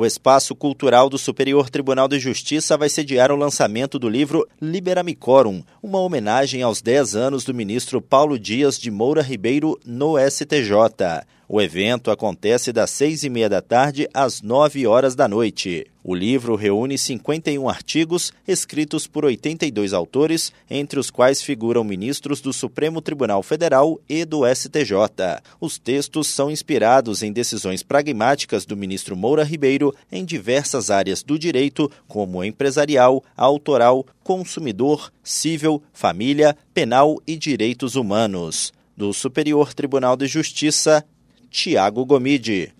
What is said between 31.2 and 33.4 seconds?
do direito, como empresarial,